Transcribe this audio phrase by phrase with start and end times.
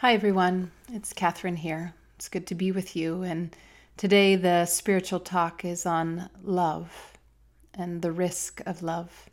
[0.00, 0.70] Hi, everyone.
[0.92, 1.92] It's Catherine here.
[2.14, 3.24] It's good to be with you.
[3.24, 3.56] And
[3.96, 7.18] today, the spiritual talk is on love
[7.74, 9.28] and the risk of love.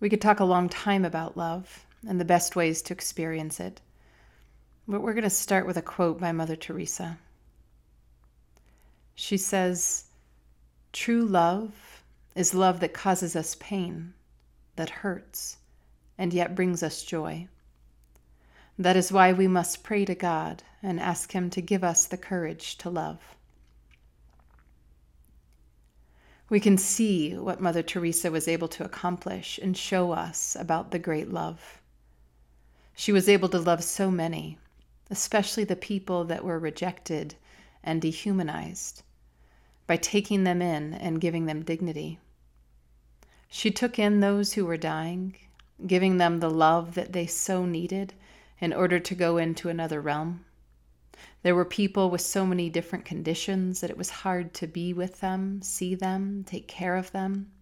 [0.00, 3.82] We could talk a long time about love and the best ways to experience it.
[4.88, 7.18] But we're going to start with a quote by Mother Teresa.
[9.14, 10.04] She says,
[10.94, 12.02] True love
[12.34, 14.14] is love that causes us pain,
[14.76, 15.58] that hurts
[16.18, 17.48] and yet brings us joy.
[18.78, 22.18] That is why we must pray to God and ask Him to give us the
[22.18, 23.36] courage to love.
[26.48, 30.98] We can see what Mother Teresa was able to accomplish and show us about the
[30.98, 31.80] great love.
[32.94, 34.58] She was able to love so many,
[35.10, 37.34] especially the people that were rejected
[37.82, 39.02] and dehumanized,
[39.86, 42.18] by taking them in and giving them dignity.
[43.48, 45.34] She took in those who were dying
[45.84, 48.14] giving them the love that they so needed
[48.60, 50.44] in order to go into another realm.
[51.42, 55.20] There were people with so many different conditions that it was hard to be with
[55.20, 57.52] them, see them, take care of them.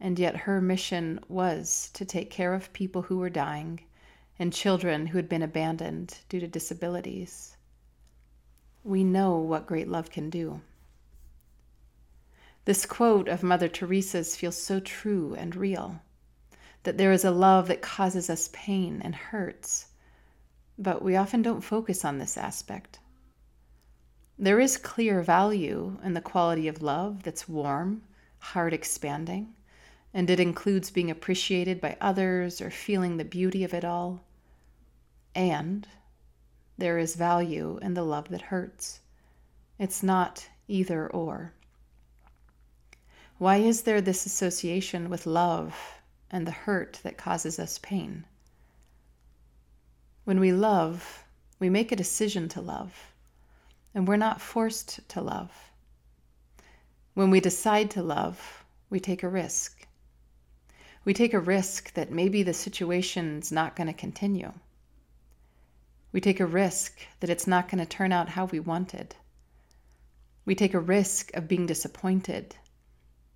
[0.00, 3.80] And yet her mission was to take care of people who were dying
[4.38, 7.56] and children who had been abandoned due to disabilities.
[8.82, 10.62] We know what great love can do.
[12.64, 16.00] This quote of Mother Teresa's feels so true and real
[16.82, 19.86] that there is a love that causes us pain and hurts.
[20.78, 22.98] But we often don't focus on this aspect.
[24.38, 28.02] There is clear value in the quality of love that's warm,
[28.38, 29.52] heart expanding,
[30.14, 34.24] and it includes being appreciated by others or feeling the beauty of it all.
[35.34, 35.86] And
[36.78, 39.00] there is value in the love that hurts.
[39.78, 41.52] It's not either or.
[43.36, 45.99] Why is there this association with love
[46.30, 48.24] and the hurt that causes us pain.
[50.24, 51.24] When we love,
[51.58, 53.12] we make a decision to love,
[53.94, 55.50] and we're not forced to love.
[57.14, 59.86] When we decide to love, we take a risk.
[61.04, 64.52] We take a risk that maybe the situation's not going to continue.
[66.12, 69.16] We take a risk that it's not going to turn out how we wanted.
[70.44, 72.56] We take a risk of being disappointed,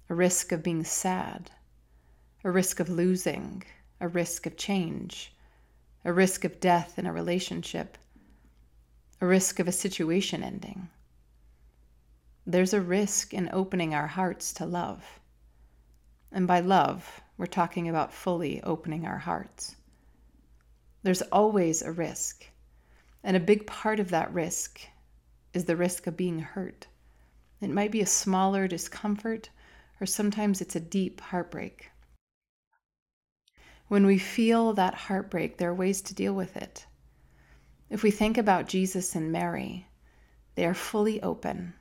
[0.09, 1.51] a risk of being sad
[2.45, 3.63] a risk of losing,
[4.01, 5.35] a risk of change,
[6.05, 7.97] a risk of death in a relationship,
[9.23, 10.91] a risk of a situation ending.
[12.47, 15.21] There's a risk in opening our hearts to love.
[16.31, 19.77] And by love, we're talking about fully opening our hearts.
[21.03, 22.45] There's always a risk.
[23.23, 24.81] And a big part of that risk
[25.55, 26.89] is the risk of being hurt.
[27.63, 29.49] It might be a smaller discomfort,
[29.99, 31.91] or sometimes it's a deep heartbreak.
[33.89, 36.87] When we feel that heartbreak, there are ways to deal with it.
[37.91, 39.87] If we think about Jesus and Mary,
[40.55, 41.75] they are fully open.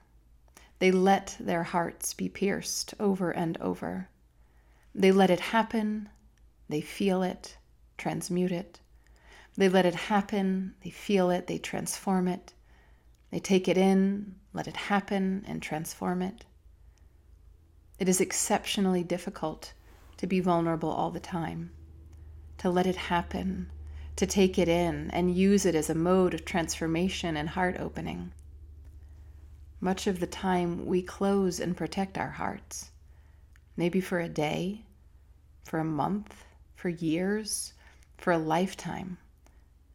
[0.80, 4.09] They let their hearts be pierced over and over.
[4.94, 6.09] They let it happen,
[6.68, 7.58] they feel it,
[7.97, 8.81] transmute it.
[9.56, 12.53] They let it happen, they feel it, they transform it.
[13.31, 16.44] They take it in, let it happen, and transform it.
[17.97, 19.72] It is exceptionally difficult
[20.18, 21.72] to be vulnerable all the time
[22.63, 23.69] to let it happen,
[24.16, 28.31] to take it in and use it as a mode of transformation and heart opening.
[29.81, 32.90] Much of the time, we close and protect our hearts,
[33.75, 34.85] maybe for a day,
[35.66, 37.73] for a month, for years,
[38.18, 39.18] for a lifetime,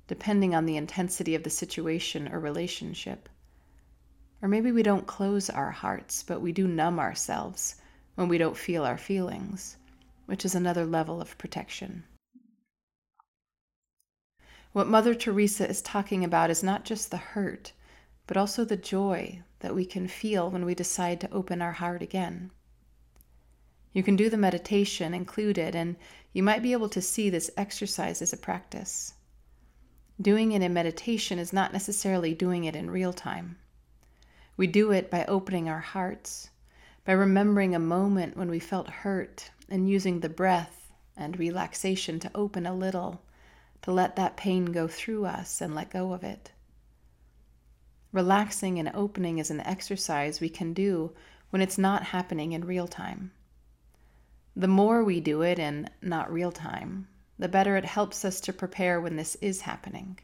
[0.06, 3.30] depending on the intensity of the situation or relationship.
[4.42, 7.76] Or maybe we don't close our hearts, but we do numb ourselves
[8.16, 9.78] when we don't feel our feelings,
[10.26, 12.04] which is another level of protection.
[14.72, 17.72] What Mother Teresa is talking about is not just the hurt,
[18.26, 22.02] but also the joy that we can feel when we decide to open our heart
[22.02, 22.50] again.
[23.94, 25.96] You can do the meditation included, and
[26.34, 29.14] you might be able to see this exercise as a practice.
[30.20, 33.56] Doing it in meditation is not necessarily doing it in real time.
[34.58, 36.50] We do it by opening our hearts,
[37.06, 42.30] by remembering a moment when we felt hurt and using the breath and relaxation to
[42.34, 43.22] open a little
[43.82, 46.52] to let that pain go through us and let go of it.
[48.12, 51.12] Relaxing and opening is an exercise we can do
[51.50, 53.32] when it's not happening in real time.
[54.56, 57.06] The more we do it in not real time,
[57.38, 60.18] the better it helps us to prepare when this is happening.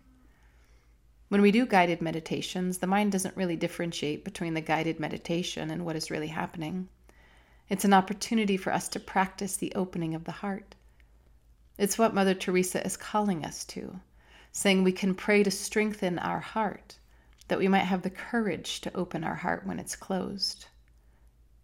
[1.28, 5.84] When we do guided meditations, the mind doesn't really differentiate between the guided meditation and
[5.84, 6.88] what is really happening.
[7.68, 10.74] It's an opportunity for us to practice the opening of the heart.
[11.76, 13.98] It's what Mother Teresa is calling us to,
[14.52, 16.98] saying we can pray to strengthen our heart,
[17.48, 20.66] that we might have the courage to open our heart when it's closed.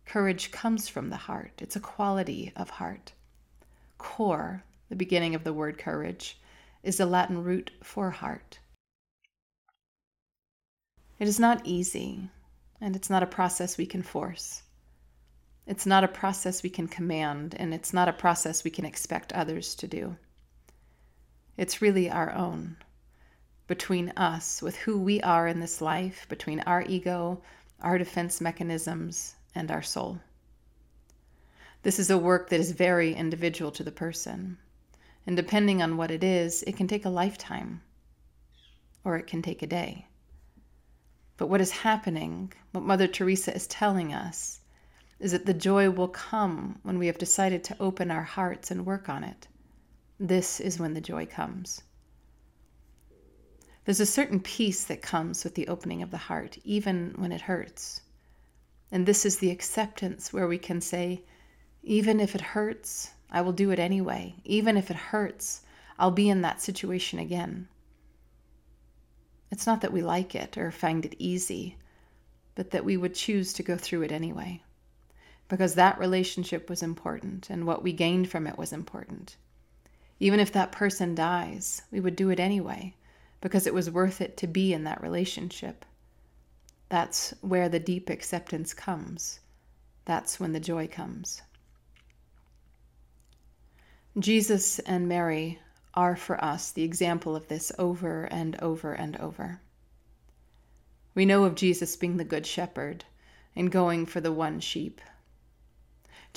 [0.05, 3.13] Courage comes from the heart, it's a quality of heart.
[3.99, 6.41] Cor, the beginning of the word courage,
[6.83, 8.59] is the Latin root for heart.
[11.21, 12.31] It is not easy,
[12.81, 14.63] and it's not a process we can force.
[15.67, 19.33] It's not a process we can command, and it's not a process we can expect
[19.33, 20.17] others to do.
[21.57, 22.77] It's really our own,
[23.67, 27.43] between us, with who we are in this life, between our ego,
[27.81, 30.21] our defense mechanisms, and our soul.
[31.83, 34.59] This is a work that is very individual to the person,
[35.27, 37.83] and depending on what it is, it can take a lifetime
[39.05, 40.07] or it can take a day.
[41.37, 44.60] But what is happening, what Mother Teresa is telling us,
[45.21, 48.87] is that the joy will come when we have decided to open our hearts and
[48.87, 49.47] work on it.
[50.19, 51.83] This is when the joy comes.
[53.85, 57.43] There's a certain peace that comes with the opening of the heart, even when it
[57.43, 58.01] hurts.
[58.91, 61.23] And this is the acceptance where we can say,
[61.83, 64.35] even if it hurts, I will do it anyway.
[64.45, 65.63] Even if it hurts,
[65.99, 67.69] I'll be in that situation again.
[69.51, 71.77] It's not that we like it or find it easy,
[72.55, 74.63] but that we would choose to go through it anyway.
[75.51, 79.37] Because that relationship was important and what we gained from it was important.
[80.21, 82.95] Even if that person dies, we would do it anyway
[83.41, 85.85] because it was worth it to be in that relationship.
[86.89, 89.41] That's where the deep acceptance comes.
[90.05, 91.43] That's when the joy comes.
[94.17, 95.59] Jesus and Mary
[95.95, 99.61] are for us the example of this over and over and over.
[101.15, 103.05] We know of Jesus being the Good Shepherd
[103.57, 105.01] and going for the one sheep.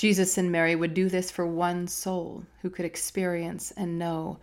[0.04, 4.38] Jesus and Mary would do this for one soul who could experience and know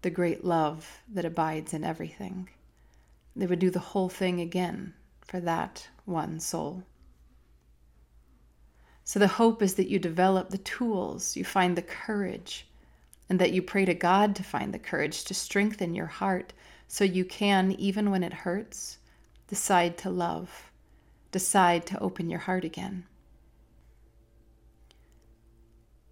[0.00, 2.48] the great love that abides in everything.
[3.36, 6.82] They would do the whole thing again for that one soul.
[9.04, 12.66] So the hope is that you develop the tools, you find the courage,
[13.28, 16.54] and that you pray to God to find the courage to strengthen your heart
[16.88, 18.96] so you can, even when it hurts,
[19.46, 20.70] decide to love,
[21.32, 23.04] decide to open your heart again.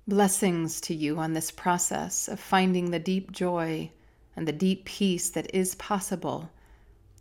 [0.07, 3.91] Blessings to you on this process of finding the deep joy
[4.37, 6.51] and the deep peace that is possible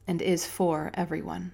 [0.05, 1.53] and is for everyone.